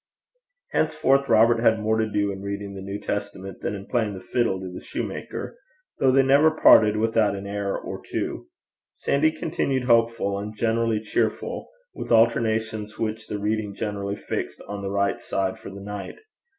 Henceforth 0.71 1.29
Robert 1.29 1.59
had 1.59 1.79
more 1.79 1.99
to 1.99 2.09
do 2.09 2.31
in 2.31 2.41
reading 2.41 2.73
the 2.73 2.81
New 2.81 2.99
Testament 2.99 3.61
than 3.61 3.75
in 3.75 3.83
the 3.85 4.19
fiddle 4.19 4.59
to 4.59 4.71
the 4.73 4.81
soutar, 4.81 5.57
though 5.99 6.11
they 6.11 6.23
never 6.23 6.49
parted 6.49 6.97
without 6.97 7.35
an 7.35 7.45
air 7.45 7.77
or 7.77 8.01
two. 8.03 8.47
Sandy 8.93 9.31
continued 9.31 9.83
hopeful 9.83 10.39
and 10.39 10.55
generally 10.57 11.01
cheerful, 11.01 11.69
with 11.93 12.11
alternations 12.11 12.97
which 12.97 13.27
the 13.27 13.37
reading 13.37 13.75
generally 13.75 14.15
fixed 14.15 14.59
on 14.63 14.81
the 14.81 14.89
right 14.89 15.21
side 15.21 15.59
for 15.59 15.69
the 15.69 15.81
night. 15.83 16.15